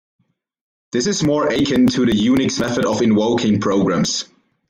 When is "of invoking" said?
2.87-3.59